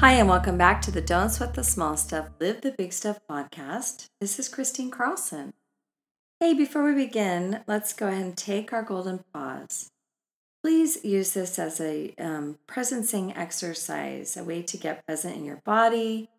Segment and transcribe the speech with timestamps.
[0.00, 3.20] Hi, and welcome back to the Don't Sweat the Small Stuff, Live the Big Stuff
[3.28, 4.06] podcast.
[4.18, 5.52] This is Kristine Carlson.
[6.40, 9.90] Hey, before we begin, let's go ahead and take our golden pause.
[10.64, 15.60] Please use this as a um, presencing exercise, a way to get present in your
[15.66, 16.30] body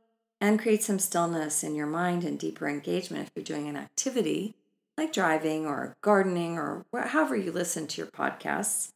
[0.42, 4.56] and create some stillness in your mind and deeper engagement if you're doing an activity
[4.98, 8.90] like driving or gardening or however you listen to your podcasts.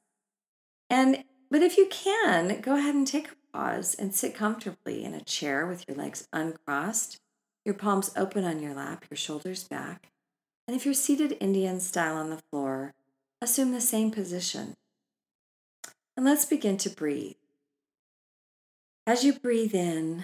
[0.90, 5.14] And but if you can, go ahead and take a pause and sit comfortably in
[5.14, 7.20] a chair with your legs uncrossed,
[7.64, 10.12] your palms open on your lap, your shoulders back.
[10.68, 12.94] And if you're seated Indian style on the floor,
[13.42, 14.76] assume the same position.
[16.18, 17.36] And let's begin to breathe.
[19.08, 20.24] As you breathe in,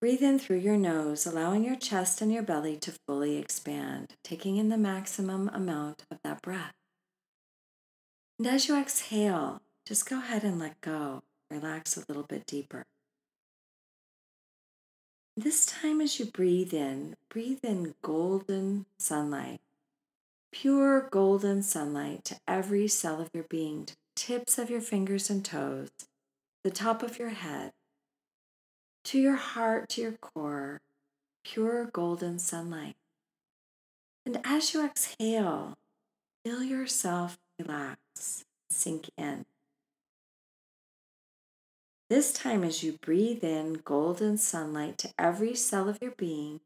[0.00, 4.56] breathe in through your nose, allowing your chest and your belly to fully expand, taking
[4.56, 6.74] in the maximum amount of that breath.
[8.38, 11.22] And as you exhale, just go ahead and let go
[11.54, 12.84] relax a little bit deeper.
[15.36, 19.60] This time, as you breathe in, breathe in golden sunlight,
[20.52, 25.44] pure golden sunlight to every cell of your being, to tips of your fingers and
[25.44, 25.90] toes,
[26.62, 27.72] the top of your head,
[29.04, 30.80] to your heart, to your core,
[31.44, 32.94] pure golden sunlight.
[34.24, 35.74] And as you exhale,
[36.44, 39.44] feel yourself relax, sink in.
[42.10, 46.60] This time, as you breathe in golden sunlight to every cell of your being,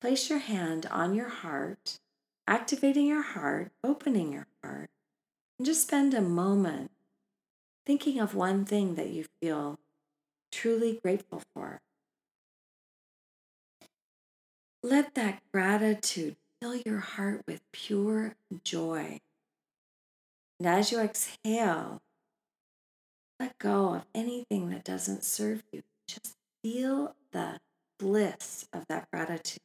[0.00, 1.98] place your hand on your heart,
[2.46, 4.88] activating your heart, opening your heart,
[5.58, 6.90] and just spend a moment
[7.84, 9.78] thinking of one thing that you feel
[10.50, 11.80] truly grateful for.
[14.82, 19.20] Let that gratitude fill your heart with pure joy.
[20.58, 22.00] And as you exhale,
[23.38, 25.82] let go of anything that doesn't serve you.
[26.06, 27.58] Just feel the
[27.98, 29.58] bliss of that gratitude.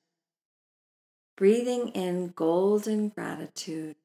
[1.37, 3.95] Breathing in golden gratitude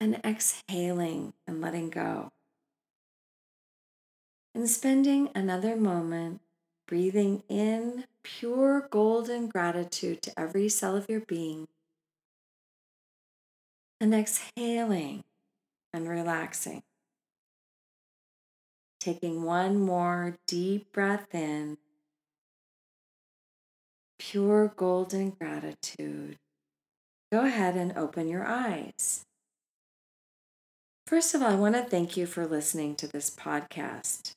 [0.00, 2.32] and exhaling and letting go.
[4.54, 6.40] And spending another moment
[6.86, 11.66] breathing in pure golden gratitude to every cell of your being
[14.00, 15.24] and exhaling
[15.92, 16.82] and relaxing.
[19.06, 21.78] Taking one more deep breath in,
[24.18, 26.38] pure golden gratitude.
[27.30, 29.24] Go ahead and open your eyes.
[31.06, 34.32] First of all, I want to thank you for listening to this podcast.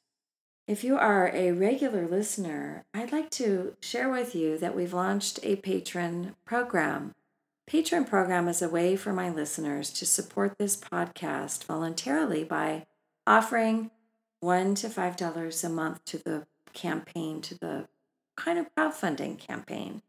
[0.67, 5.39] If you are a regular listener, I'd like to share with you that we've launched
[5.41, 7.15] a Patreon program.
[7.67, 12.85] Patreon program is a way for my listeners to support this podcast voluntarily by
[13.25, 13.89] offering
[14.39, 17.87] one to five dollars a month to the campaign, to the
[18.35, 20.01] kind of crowdfunding campaign.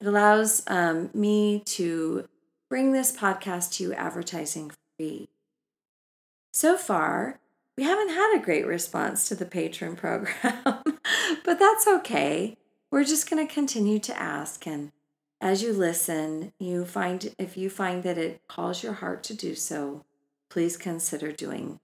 [0.00, 2.28] It allows um, me to
[2.68, 5.28] bring this podcast to you advertising free.
[6.52, 7.40] So far,
[7.76, 10.82] we haven't had a great response to the Patreon program,
[11.44, 12.56] but that's okay.
[12.90, 14.92] We're just going to continue to ask and
[15.44, 19.54] as you listen, you find if you find that it calls your heart to do
[19.54, 20.04] so,
[20.48, 21.80] please consider doing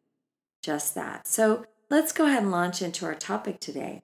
[0.62, 1.26] just that.
[1.26, 4.02] So let's go ahead and launch into our topic today.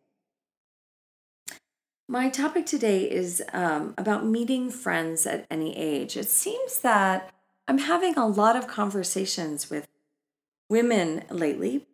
[2.08, 6.16] My topic today is um, about meeting friends at any age.
[6.16, 7.30] It seems that
[7.66, 9.88] I'm having a lot of conversations with
[10.70, 11.86] women lately,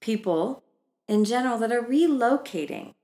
[0.00, 0.62] people
[1.08, 2.94] in general that are relocating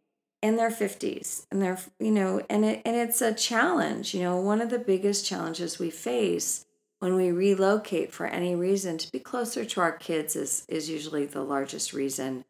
[0.43, 4.40] in their 50s and they're you know and it and it's a challenge you know
[4.40, 6.64] one of the biggest challenges we face
[7.00, 11.26] when we relocate for any reason to be closer to our kids is is usually
[11.26, 12.44] the largest reason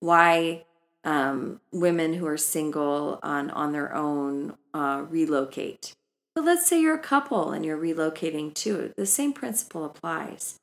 [0.00, 0.64] why
[1.04, 5.94] um, women who are single on on their own uh, relocate.
[6.34, 8.92] But let's say you're a couple and you're relocating too.
[8.96, 10.58] The same principle applies.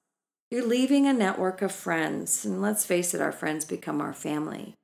[0.49, 4.75] You're leaving a network of friends, and let's face it, our friends become our family.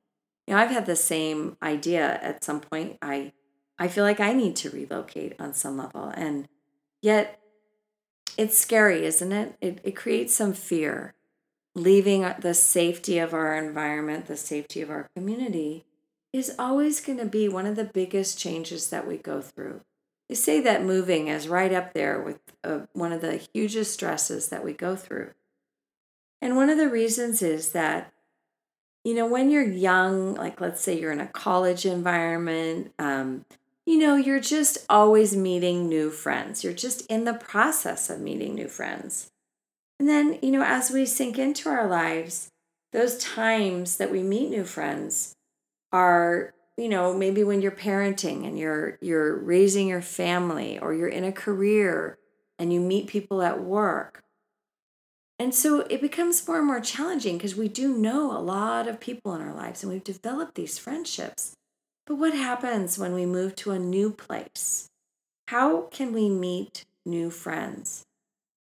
[0.46, 2.98] You know, I've had the same idea at some point.
[3.02, 3.32] I
[3.78, 6.46] I feel like I need to relocate on some level, and
[7.02, 7.40] yet
[8.36, 9.56] it's scary, isn't it?
[9.60, 11.14] It, it creates some fear,
[11.74, 15.84] leaving the safety of our environment, the safety of our community,
[16.32, 19.80] is always going to be one of the biggest changes that we go through.
[20.28, 24.48] They say that moving is right up there with uh, one of the hugest stresses
[24.48, 25.30] that we go through.
[26.40, 28.12] And one of the reasons is that,
[29.04, 33.44] you know, when you're young, like let's say you're in a college environment, um,
[33.86, 36.64] you know, you're just always meeting new friends.
[36.64, 39.28] You're just in the process of meeting new friends.
[39.98, 42.48] And then, you know, as we sink into our lives,
[42.92, 45.34] those times that we meet new friends
[45.92, 51.08] are, you know, maybe when you're parenting and you're you're raising your family or you're
[51.08, 52.18] in a career
[52.58, 54.22] and you meet people at work.
[55.38, 59.00] And so it becomes more and more challenging because we do know a lot of
[59.00, 61.54] people in our lives and we've developed these friendships.
[62.06, 64.90] But what happens when we move to a new place?
[65.48, 68.04] How can we meet new friends?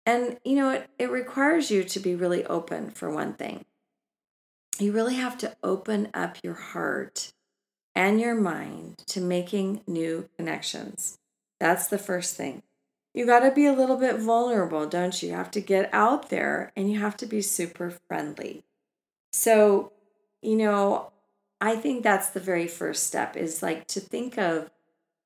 [0.05, 3.65] And, you know, it, it requires you to be really open, for one thing.
[4.79, 7.31] You really have to open up your heart
[7.95, 11.17] and your mind to making new connections.
[11.59, 12.63] That's the first thing.
[13.13, 15.29] You got to be a little bit vulnerable, don't you?
[15.29, 18.63] You have to get out there and you have to be super friendly.
[19.33, 19.91] So,
[20.41, 21.11] you know,
[21.61, 24.69] I think that's the very first step is like to think of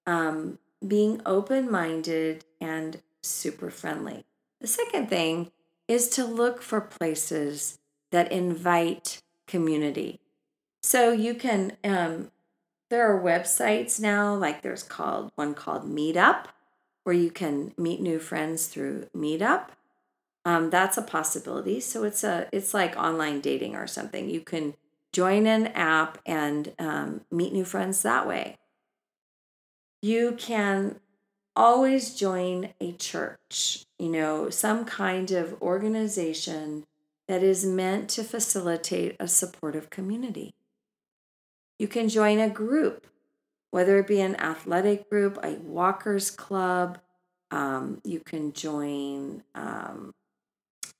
[0.05, 4.25] um, being open minded and super friendly.
[4.59, 5.51] The second thing
[5.87, 7.79] is to look for places
[8.11, 10.19] that invite community.
[10.81, 12.31] So you can, um,
[12.89, 16.45] there are websites now, like there's called one called Meetup,
[17.03, 19.69] where you can meet new friends through Meetup.
[20.45, 21.79] Um, that's a possibility.
[21.79, 24.29] So it's a, it's like online dating or something.
[24.29, 24.75] You can
[25.13, 28.57] join an app and um, meet new friends that way.
[30.01, 30.99] You can
[31.55, 36.83] always join a church, you know, some kind of organization
[37.27, 40.53] that is meant to facilitate a supportive community.
[41.79, 43.07] You can join a group,
[43.71, 46.99] whether it be an athletic group, a walkers club,
[47.53, 50.11] um, you can join um,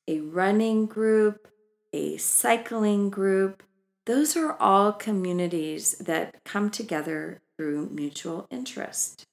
[0.07, 1.48] a running group,
[1.92, 3.63] a cycling group,
[4.06, 9.26] those are all communities that come together through mutual interest.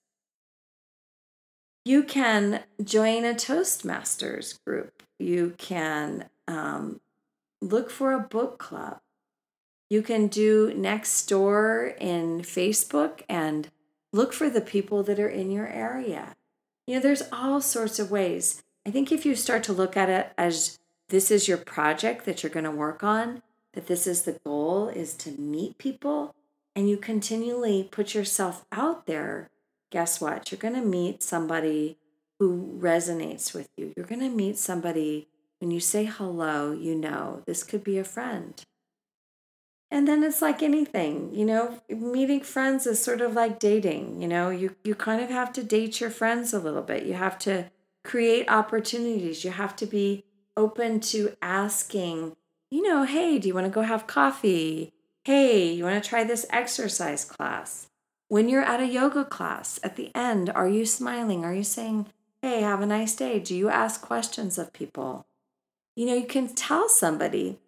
[1.84, 5.02] You can join a Toastmasters group.
[5.19, 7.00] You can um,
[7.61, 9.00] look for a book club.
[9.88, 13.70] You can do Nextdoor in Facebook and
[14.12, 16.37] look for the people that are in your area.
[16.87, 18.62] You know, there's all sorts of ways.
[18.87, 20.78] I think if you start to look at it as
[21.08, 23.43] this is your project that you're going to work on,
[23.75, 26.34] that this is the goal is to meet people
[26.75, 29.50] and you continually put yourself out there,
[29.90, 30.50] guess what?
[30.50, 31.99] You're going to meet somebody
[32.38, 33.93] who resonates with you.
[33.96, 35.28] You're going to meet somebody
[35.61, 38.62] when you say hello, you know, this could be a friend.
[39.90, 44.28] And then it's like anything, you know, meeting friends is sort of like dating, you
[44.28, 47.05] know, you, you kind of have to date your friends a little bit.
[47.05, 47.70] You have to
[48.05, 49.44] create opportunities.
[49.44, 50.25] You have to be
[50.56, 52.37] open to asking
[52.70, 54.93] you know, hey, do you want to go have coffee?
[55.25, 57.88] Hey, you want to try this exercise class?
[58.28, 61.44] When you're at a yoga class, at the end, are you smiling?
[61.44, 62.06] Are you saying,
[62.43, 63.40] hey, have a nice day?
[63.40, 65.26] Do you ask questions of people?
[65.96, 67.58] You know, you can tell somebody,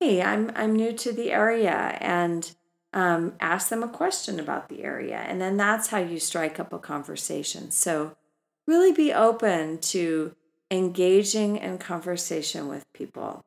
[0.00, 2.50] hey, I'm, I'm new to the area and
[2.94, 5.18] um, ask them a question about the area.
[5.18, 7.70] And then that's how you strike up a conversation.
[7.70, 8.16] So,
[8.66, 10.34] really be open to
[10.70, 13.44] engaging in conversation with people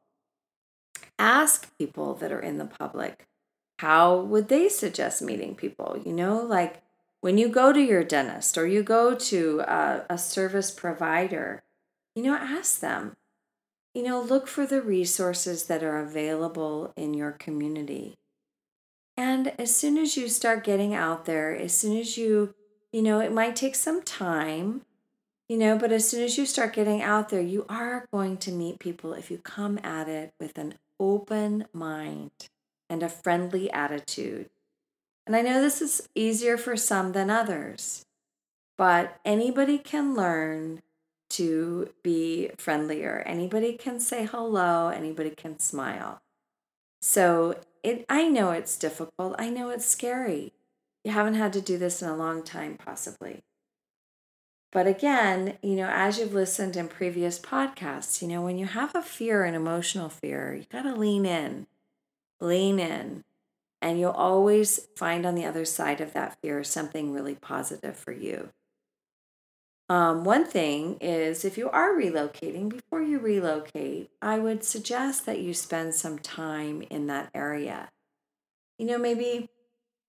[1.20, 3.28] ask people that are in the public
[3.80, 6.02] how would they suggest meeting people?
[6.04, 6.82] You know like
[7.22, 11.62] when you go to your dentist or you go to a, a service provider
[12.16, 13.16] you know ask them
[13.94, 18.16] you know look for the resources that are available in your community.
[19.16, 22.54] And as soon as you start getting out there as soon as you
[22.92, 24.82] you know it might take some time
[25.48, 28.52] you know but as soon as you start getting out there you are going to
[28.52, 32.32] meet people if you come at it with an open mind
[32.90, 34.50] and a friendly attitude.
[35.26, 38.06] And I know this is easier for some than others,
[38.78, 40.82] but anybody can learn
[41.32, 43.24] to be friendlier.
[43.26, 46.22] Anybody can say hello, anybody can smile.
[47.02, 49.36] So it I know it's difficult.
[49.38, 50.54] I know it's scary.
[51.04, 53.42] You haven't had to do this in a long time possibly.
[54.72, 58.94] But again, you know, as you've listened in previous podcasts, you know, when you have
[58.94, 61.66] a fear, an emotional fear, you got to lean in,
[62.40, 63.24] lean in,
[63.82, 68.12] and you'll always find on the other side of that fear something really positive for
[68.12, 68.50] you.
[69.90, 75.40] Um, one thing is if you are relocating, before you relocate, I would suggest that
[75.40, 77.90] you spend some time in that area.
[78.78, 79.50] You know, maybe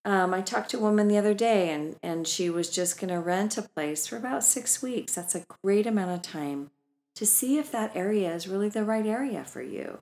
[0.05, 3.13] Um, I talked to a woman the other day and, and she was just going
[3.13, 5.15] to rent a place for about six weeks.
[5.15, 6.71] That's a great amount of time
[7.17, 10.01] to see if that area is really the right area for you.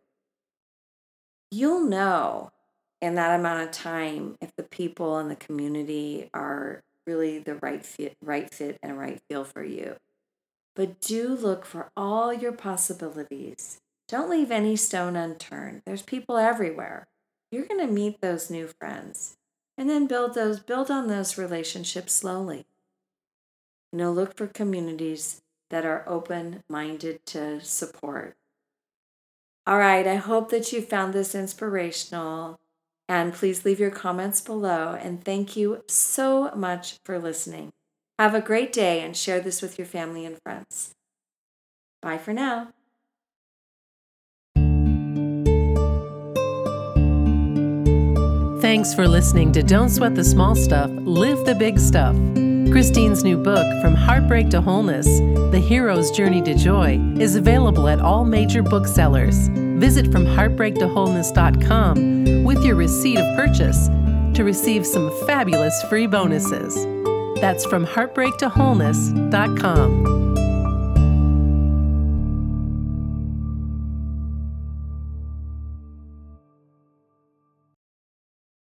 [1.50, 2.52] You'll know
[3.00, 7.84] in that amount of time if the people in the community are really the right
[7.84, 9.96] fit, right fit and right feel for you.
[10.76, 13.80] But do look for all your possibilities.
[14.06, 15.82] Don't leave any stone unturned.
[15.84, 17.08] There's people everywhere.
[17.50, 19.37] You're going to meet those new friends
[19.78, 22.66] and then build those build on those relationships slowly.
[23.92, 28.36] You know, look for communities that are open-minded to support.
[29.66, 32.58] All right, I hope that you found this inspirational.
[33.10, 34.98] And please leave your comments below.
[35.00, 37.70] And thank you so much for listening.
[38.18, 40.92] Have a great day and share this with your family and friends.
[42.02, 42.68] Bye for now.
[48.68, 52.14] Thanks for listening to Don't Sweat the Small Stuff, Live the Big Stuff.
[52.14, 55.06] Kristine's new book, From Heartbreak to Wholeness
[55.52, 59.48] The Hero's Journey to Joy, is available at all major booksellers.
[59.48, 63.86] Visit FromHeartbreakToWholeness.com with your receipt of purchase
[64.36, 66.74] to receive some fabulous free bonuses.
[67.40, 70.27] That's from heartbreaktowholeness.com.